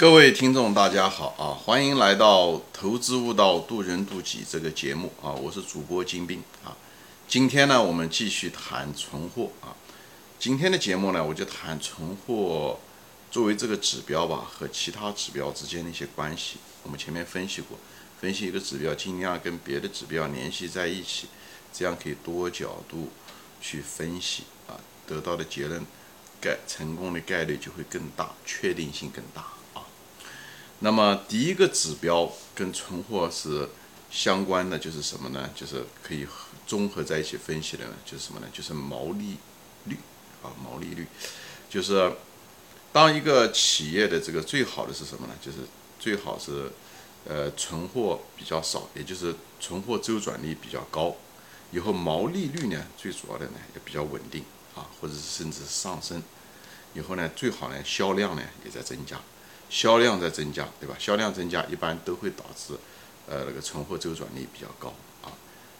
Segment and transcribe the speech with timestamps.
[0.00, 1.52] 各位听众，大家好啊！
[1.52, 5.28] 欢迎来到《投资悟道，渡人渡己》这个节目啊！
[5.32, 6.74] 我是主播金兵啊。
[7.28, 9.76] 今天呢，我们继续谈存货啊。
[10.38, 12.80] 今天的节目呢，我就谈存货
[13.30, 16.56] 作为这个指标吧，和其他指标之间的一些关系。
[16.82, 17.78] 我们前面分析过，
[18.18, 21.28] 分析一个指标，尽量跟别的指标联系在一起，
[21.74, 23.10] 这样可以多角度
[23.60, 25.84] 去分析啊，得到的结论
[26.40, 29.44] 概成功的概率就会更大，确定性更大。
[30.80, 33.68] 那么第一个指标跟存货是
[34.10, 35.50] 相关的，就是什么呢？
[35.54, 36.26] 就是可以
[36.66, 38.46] 综合在一起分析的呢，就是什么呢？
[38.52, 39.36] 就是毛利
[39.84, 39.96] 率
[40.42, 41.06] 啊，毛利率，
[41.68, 42.12] 就是
[42.92, 45.34] 当一个企业的这个最好的是什么呢？
[45.40, 45.58] 就是
[45.98, 46.72] 最好是
[47.28, 51.14] 呃存货比较少，也就是存货周转率比较高，
[51.72, 54.42] 以后毛利率呢最主要的呢也比较稳定
[54.74, 56.22] 啊，或者是甚至上升，
[56.94, 59.20] 以后呢最好呢销量呢也在增加。
[59.70, 60.96] 销量在增加，对吧？
[60.98, 62.74] 销量增加一般都会导致，
[63.28, 65.30] 呃，那个存货周转率比较高啊，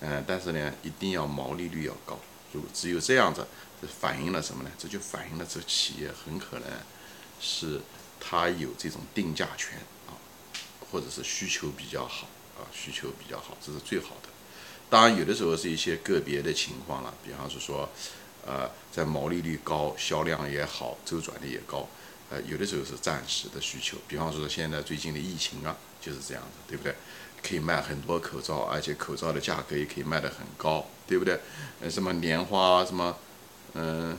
[0.00, 2.18] 嗯，但是呢，一定要毛利率要高。
[2.52, 3.46] 如果只有这样子，
[3.82, 4.70] 这反映了什么呢？
[4.78, 6.68] 这就反映了这企业很可能
[7.40, 7.80] 是
[8.18, 9.78] 它有这种定价权
[10.08, 10.16] 啊，
[10.90, 14.28] 或者是需求比较好啊，需求比较好，这是最好的。
[14.88, 17.88] 当然，有的时候是一些个别的情况了，比方是说，
[18.46, 21.86] 呃，在毛利率高、销量也好、周转率也高。
[22.30, 26.94] 呃，有的时候是暂时的需求，比方说现在最近的疫情啊，就是这样子，对不对？
[27.46, 31.38] 可以卖很多口罩，而且口罩的价格也可以卖得很高，对不对？
[31.82, 33.14] 呃，什么莲花什么，
[33.74, 34.16] 嗯，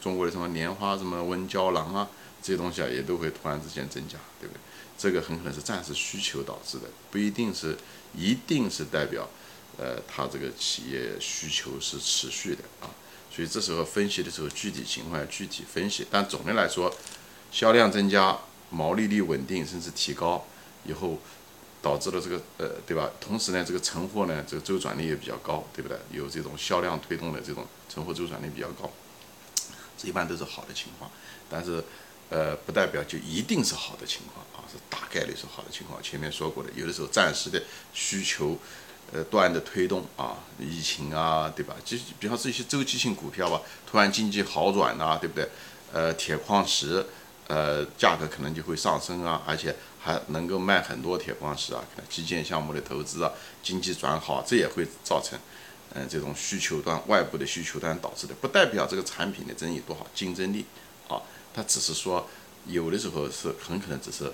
[0.00, 2.08] 中国的什么莲花什么温胶囊啊，
[2.42, 4.60] 这些东西啊，也都会突然之间增加，对不对？
[4.96, 7.76] 这个很可能是暂时需求导致的，不一定是，
[8.14, 9.28] 一定是代表，
[9.76, 12.88] 呃，它这个企业需求是持续的啊。
[13.30, 16.90] 所以这时候分析的时候，具体情况要具体分析，但总的来说。
[17.52, 18.36] 销量增加，
[18.70, 20.44] 毛利率稳定甚至提高
[20.84, 21.18] 以后，
[21.82, 23.10] 导致了这个呃，对吧？
[23.20, 25.98] 同时呢，这个存货呢，这个周转率也比较高，对不对？
[26.10, 28.90] 有这种销量推动的这种存货周转率比较高，
[29.98, 31.10] 这一般都是好的情况。
[31.50, 31.84] 但是，
[32.30, 36.02] 呃，不代表就一定是好的情况啊，是大概率是好的情况。
[36.02, 37.62] 前面说过的，有的时候暂时的
[37.92, 38.56] 需求，
[39.12, 41.76] 呃，端的推动啊，疫情啊，对吧？
[41.84, 45.46] 就比方这些周期性股票吧，突然经济好转呐，对不对？
[45.92, 47.04] 呃，铁矿石。
[47.48, 53.30] 呃，价格可能就会上升啊，而且还能够卖很多铁矿石啊，可能基建项目的投资啊，
[53.62, 55.38] 经济转好，这也会造成，
[55.92, 60.64] 嗯，这种需求端外部的需求端导致的，不代表这个产品的真有多好竞争力
[61.08, 61.20] 啊，
[61.52, 62.26] 它只是说
[62.66, 64.32] 有的时候是很可能只是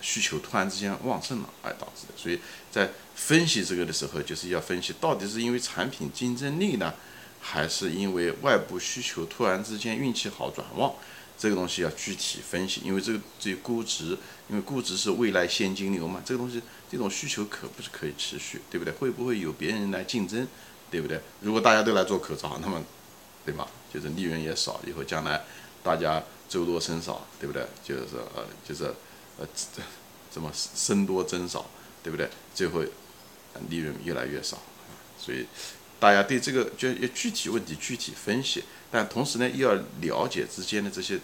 [0.00, 2.38] 需求突然之间旺盛了而导致的，所以
[2.70, 6.92] 在分析这个的时候，就是要分析到底是因为产品竞争力呢，
[7.40, 10.92] 还是因为外部需求突然之间运气好转旺。
[11.38, 14.18] 这个东西要具体分析，因为这个这估值，
[14.48, 16.60] 因为估值是未来现金流嘛，这个东西
[16.90, 18.92] 这种需求可不是可以持续，对不对？
[18.94, 20.48] 会不会有别人来竞争，
[20.90, 21.20] 对不对？
[21.40, 22.82] 如果大家都来做口罩，那么，
[23.44, 23.68] 对吧？
[23.94, 25.44] 就是利润也少，以后将来
[25.84, 27.64] 大家周多生少，对不对？
[27.84, 28.02] 就是
[28.34, 28.84] 呃，就是
[29.38, 29.80] 呃，这
[30.30, 31.64] 怎么生多增少，
[32.02, 32.28] 对不对？
[32.52, 32.82] 最后
[33.70, 34.58] 利润越来越少，
[35.16, 35.46] 所以。
[36.00, 41.18] 大家对这个就要具体问题具体分析，但同时呢，又要了解之间的这些，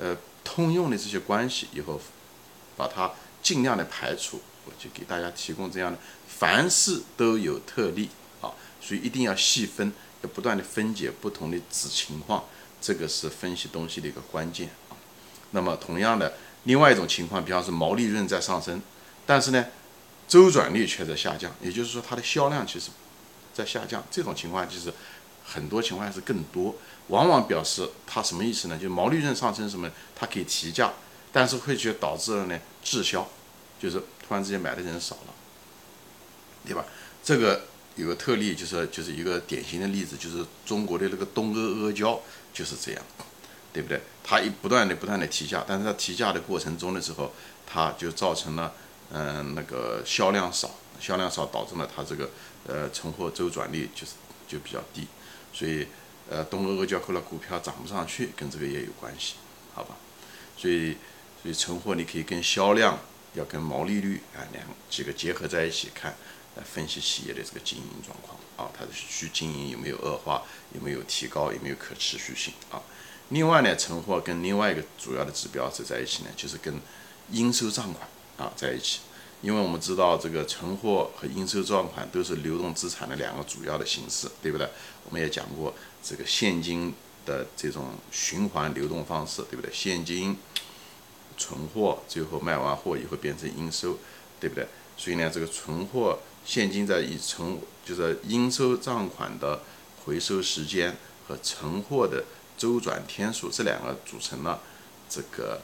[0.00, 2.00] 呃，通用的这些关系，以后
[2.76, 3.10] 把它
[3.42, 4.40] 尽量的排除。
[4.64, 5.98] 我就给大家提供这样的，
[6.28, 8.10] 凡事都有特例
[8.42, 12.44] 啊，所以一定要细分，要不断的分解不同的子情况，
[12.80, 14.94] 这个是分析东西的一个关键啊。
[15.52, 18.82] 那么同样的，另外一种情况，比方说毛利润在上升，
[19.24, 19.64] 但是呢，
[20.28, 22.90] 周转率却在下降，也就是说它的销量其实。
[23.58, 24.92] 在下降，这种情况就是
[25.44, 26.76] 很多情况是更多，
[27.08, 28.78] 往往表示它什么意思呢？
[28.78, 30.92] 就毛利润上升什么，它可以提价，
[31.32, 33.28] 但是会却导致了呢滞销，
[33.80, 35.34] 就是突然之间买的人少了，
[36.64, 36.84] 对吧？
[37.24, 37.64] 这个
[37.96, 42.20] 有个特例，就是就是一个典型的例子，就是中国的那个东阿阿胶
[42.54, 43.02] 就是这样，
[43.72, 44.00] 对不对？
[44.22, 47.32] 它一不断的不断的提价，但是它提价的过程中的时候，
[47.66, 48.72] 它就造成了
[49.10, 50.70] 嗯那个销量少。
[51.00, 52.30] 销量少导致了它这个
[52.66, 54.12] 呃存货周转率就是
[54.46, 55.06] 就比较低，
[55.52, 55.86] 所以
[56.30, 59.34] 呃东阿阿胶后来股票涨不上去，跟这个也有关系，
[59.74, 59.96] 好吧？
[60.56, 60.96] 所以
[61.42, 62.98] 所以存货你可以跟销量
[63.34, 66.16] 要跟毛利率啊两几个结合在一起看，
[66.56, 70.42] 来分析企业的这个经营状况啊，它的需经营有没有恶化，
[70.74, 72.82] 有没有提高，有没有可持续性啊？
[73.28, 76.74] 另外呢，存货跟另外一个主要的指标是在一起呢，就是跟
[77.30, 78.08] 应收账款
[78.38, 79.00] 啊在一起。
[79.40, 84.68] 因为我们知道，这个存货和应收账款都是流动资产的两个主要的形式，对不对？
[85.04, 86.92] 我们也讲过这个现金
[87.24, 89.70] 的这种循环流动方式，对不对？
[89.72, 90.36] 现金、
[91.36, 93.98] 存货，最后卖完货以后变成应收，
[94.40, 94.66] 对不对？
[94.96, 99.60] 所以呢，这个存货现金在以存就是应收账款的
[100.04, 100.96] 回收时间
[101.28, 102.24] 和存货的
[102.56, 104.60] 周转天数这两个组成了
[105.08, 105.60] 这个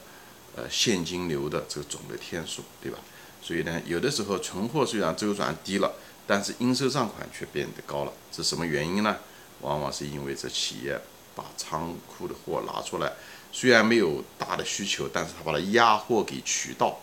[0.55, 2.99] 呃现金流的这个总的天数，对吧？
[3.45, 5.93] 所以呢，有的时候存货虽然周转低了，
[6.25, 9.17] 但是应收账款却变得高了，是什么原因呢？
[9.61, 10.99] 往往是因为这企业
[11.35, 13.13] 把仓库的货拿出来，
[13.51, 16.97] 虽然没有大的需求，但是他把它压货给渠道。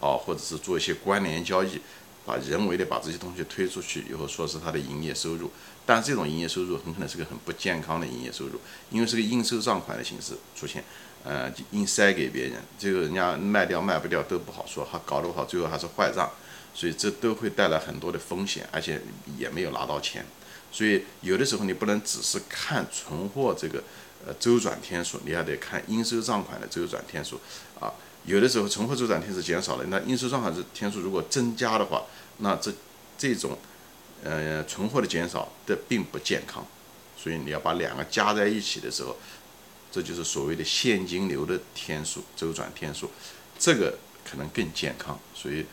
[0.00, 1.80] 啊，或者是做一些关联交易，
[2.26, 5.48] 把人为的把这些东西推出去以后，说是他的营业收入，
[5.86, 8.58] 但这种营业收入很可能是个很不健康的营业收入，
[8.90, 10.82] 因为是个应收账款的形式出现，
[11.24, 16.28] 呃，硬塞给别人，这个人家卖掉卖不掉都不好说，还搞得不好，最后还是坏账，
[16.74, 19.00] 所以这都会带来很多的风险，而且
[19.38, 20.24] 也没有拿到钱，
[20.72, 23.82] 所以有的时候你不能只是看存货这个
[24.26, 27.40] 呃周转天数，你还得看应收账款的周转天数
[27.78, 27.92] 啊。
[28.24, 32.02] 有的时候存货周转天数减少了，那应收账款是天数如果增加的话，
[32.38, 32.72] 那这
[33.16, 33.56] 这种
[34.24, 36.66] 呃存货的减少的并不健康，
[37.16, 39.16] 所以你要把两个加在一起的时候，
[39.92, 43.08] 这就是所谓的现金流的天数周转天数，
[43.58, 43.96] 这个
[44.28, 45.64] 可能更健康，所以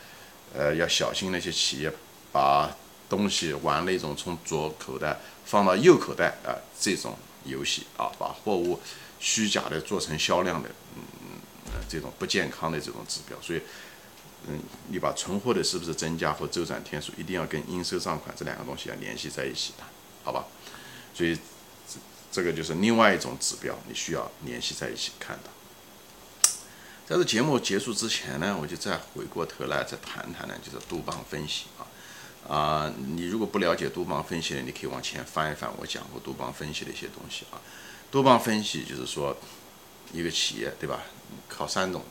[0.54, 1.92] 呃要小心那些企业
[2.32, 2.70] 把
[3.10, 8.80] 东西玩那种从左口袋放到右口袋啊这种游戏啊，把货物
[9.20, 11.02] 虚假的做成销量的，嗯。
[11.88, 13.62] 这种不健康的这种指标，所以，
[14.48, 19.84] 嗯，你把存货的是不是增加和周转天数，一定要跟应收账款这两个东西要联系在一起的，
[20.24, 20.46] 好吧？
[21.14, 21.38] 所以，
[22.32, 25.50] 这个就是另外一种指标，你需要联系在一起看的。
[27.08, 31.88] 在这节目结束之前呢，我就再回过头来再谈谈呢，就是杜邦分析啊
[32.48, 37.62] 啊，你如果不了解杜邦分析呢，你可以往前翻一翻，我讲过杜邦分析的一些东西啊。
[38.12, 39.36] 杜邦分析就是说。
[40.12, 41.04] 一个企业对吧？
[41.48, 42.04] 靠三种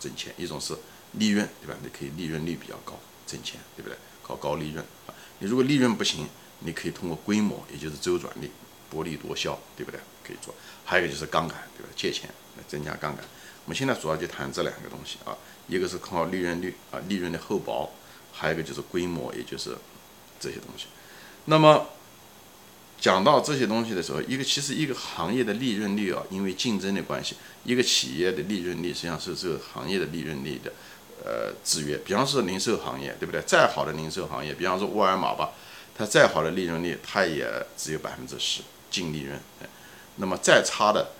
[0.00, 0.74] 挣钱，一种是
[1.18, 1.78] 利润对吧？
[1.82, 3.98] 你可以利润率比较高挣钱，对不对？
[4.22, 5.12] 靠高利润啊。
[5.38, 6.26] 你如果利润不行，
[6.60, 8.50] 你可以通过规模，也就是周转率
[8.92, 9.98] 薄利多销，对不对？
[10.22, 10.54] 可以做。
[10.84, 11.88] 还有一个就是杠杆，对吧？
[11.96, 12.28] 借钱
[12.58, 13.24] 来增加杠杆。
[13.64, 15.36] 我们现在主要就谈这两个东西啊，
[15.66, 17.90] 一个是靠利润率啊，利润的厚薄，
[18.32, 19.76] 还有一个就是规模，也就是
[20.38, 20.86] 这些东西。
[21.46, 21.86] 那么。
[23.02, 27.34] 讲到这些东西的时候，一个其实一个行业的利润率啊，因为竞争的关系，
[27.64, 30.72] 一个企业的利润率实际上是这个行业的利润率的
[31.24, 31.96] 呃制约。
[32.04, 33.42] 比方说零售行业，对不对？
[33.42, 35.50] 再好的零售行业，比方说沃尔玛吧，
[35.96, 37.44] 它再好的利润率，它也
[37.76, 38.62] 只有百分之十
[38.92, 39.36] 净利润。
[40.16, 41.12] 那么再差的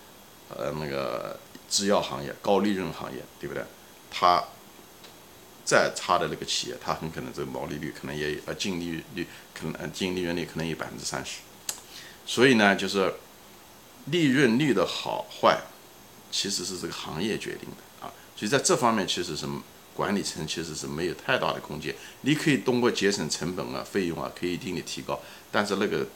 [0.49, 3.65] 呃那个制药行业，高利润行业，对不对？
[4.11, 4.45] 它
[5.65, 11.39] 再差的那个企业，它很可能这个毛利率可能也呃净利率可能净利润率可能有百分之三十。
[12.27, 13.15] 所以呢，就是
[14.07, 15.63] 利润率的好坏，
[16.31, 18.13] 其实是这个行业决定的啊。
[18.37, 19.47] 所以在这方面，其实是
[19.95, 21.95] 管理层其实是没有太大的空间。
[22.21, 25.19] 你可以通过节省成本啊、费用啊，可以一定的提高，
[25.51, 26.07] 但是那个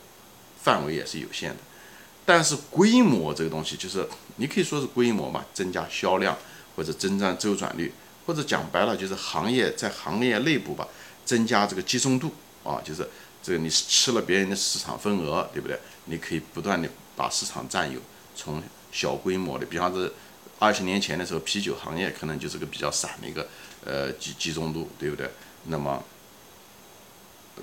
[0.62, 1.56] 范围也是有限的。
[2.24, 4.06] 但是规模这个东西，就是
[4.36, 6.36] 你可以说是规模嘛，增加销量
[6.74, 7.92] 或者增加周转率，
[8.26, 10.88] 或者讲白了就是行业在行业内部吧，
[11.24, 12.32] 增加这个集中度
[12.64, 13.08] 啊，就是。
[13.42, 15.78] 这个你吃了别人的市场份额，对不对？
[16.06, 18.00] 你可以不断的把市场占有，
[18.34, 18.60] 从
[18.90, 20.10] 小规模的，比方说
[20.58, 23.46] 二十年前的时候，啤酒行业可能就是个比较散的一个
[23.84, 25.30] 呃集集中度，对不对？
[25.66, 26.02] 那么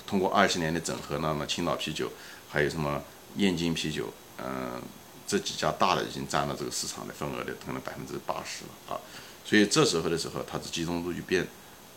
[0.07, 2.09] 通过二十年的整合，那么青岛啤酒
[2.53, 3.01] 还有什么
[3.38, 4.79] 燕京啤酒，嗯，
[5.25, 9.01] 这几家大的已经占了这个市场的份额的可能百分之八十了啊。
[9.43, 11.48] 所以这时候的时候，它的集中度就变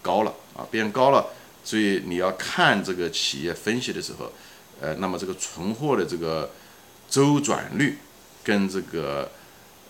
[0.00, 1.26] 高了啊，变高了。
[1.62, 4.32] 所以你要看这个企业分析的时候，
[4.80, 6.50] 呃，那么这个存货的这个
[7.10, 7.98] 周转率
[8.42, 9.30] 跟这个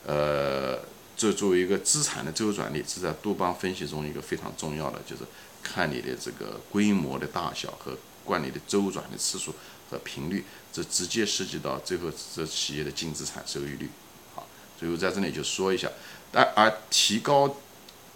[0.04, 0.80] 呃，
[1.16, 5.22] 这作为一个资产的周转率，是在杜邦分析中一个非常重要的，就是
[5.62, 9.54] 看你的这个规模的大小和管理的周转的次数
[9.90, 13.90] 和频率，这直接涉及到最后这企业的净资产收益率。
[14.34, 14.46] 好，
[14.78, 15.90] 最后在这里就说一下，
[16.30, 17.56] 但而提高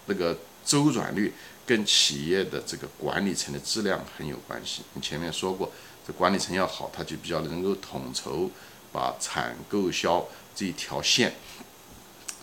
[0.05, 1.33] 那个周转率。
[1.63, 4.81] 跟企业的这个管理层的质量很有关系。
[4.93, 5.71] 你前面说过，
[6.05, 8.49] 这管理层要好，他就比较能够统筹，
[8.91, 11.33] 把产购销这一条线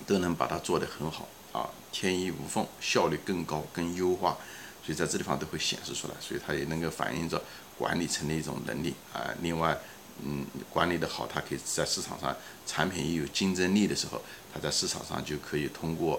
[0.07, 4.39] 都能把它做得很好啊，天衣无缝，效率更高，更优化。
[4.89, 7.43] 所以在这地方都会显示出来，所以它也能够反映着
[7.77, 9.29] 管理层的一种能力啊。
[9.43, 9.77] 另外，
[10.25, 12.35] 嗯，管理的好，它可以在市场上
[12.67, 14.23] 产品也有竞争力的时候，
[14.55, 16.19] 它在市场上就可以通过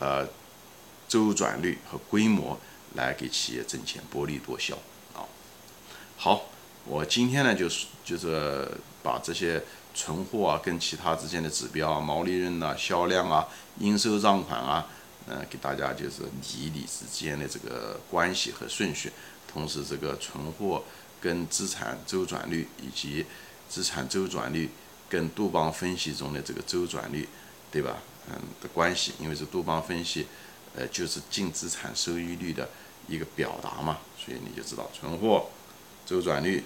[0.00, 0.26] 呃。
[1.08, 2.60] 周转率和规模
[2.94, 4.76] 来给企业挣钱，薄利多销
[5.14, 5.24] 啊。
[6.18, 6.50] 好，
[6.84, 8.70] 我今天呢就是就是
[9.02, 13.48] 把这些存货啊跟其他之间的指标啊，毛利润啊、销量啊、
[13.78, 14.86] 应收账款啊，
[15.28, 19.12] 呃，给大家就是理理之间的这个关系和顺序，
[19.46, 20.82] 同时这个存货
[21.20, 23.26] 跟资产周转率以及
[23.68, 24.70] 资产周转率
[25.06, 27.28] 跟杜邦分析中的这个周转率，
[27.70, 27.98] 对吧？
[28.30, 30.26] 嗯的关系，因为是杜邦分析，
[30.74, 32.66] 呃，就是净资产收益率的
[33.06, 35.50] 一个表达嘛，所以你就知道存货
[36.06, 36.64] 周转率，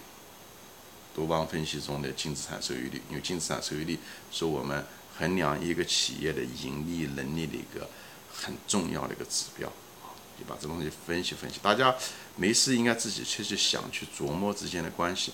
[1.16, 3.98] 杜邦分析中的净资产收益率，因为净资产收益率
[4.30, 4.84] 是我们
[5.18, 7.88] 衡量一个企业的盈利能力的一个。
[8.34, 9.68] 很重要的一个指标
[10.02, 11.94] 啊，你把这东西分析分析，大家
[12.36, 15.32] 没事应该自己去去想去琢磨之间的关系。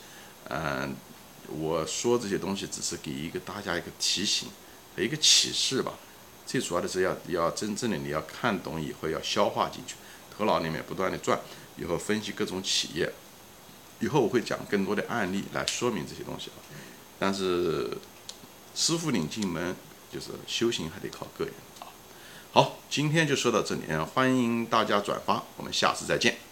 [0.51, 0.95] 嗯，
[1.49, 4.49] 我说这些东西只是给一个大家一个提醒
[4.97, 5.93] 和一个启示吧。
[6.47, 9.95] 最主要的是要要真正的你要看懂以后要消化进去，
[10.37, 11.39] 头脑里面不断的转，
[11.77, 13.13] 以后分析各种企业。
[14.01, 16.57] 以后我会讲更多的案例来说明这些东西啊。
[17.19, 17.99] 但是
[18.75, 19.77] 师傅领进门，
[20.11, 21.53] 就是修行还得靠个人。
[22.51, 23.83] 好，今天就说到这里，
[24.15, 26.48] 欢迎大家转发，我们下次再见。